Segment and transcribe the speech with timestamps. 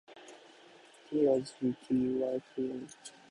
[1.09, 3.13] ｔｒｇｔｙｔｎ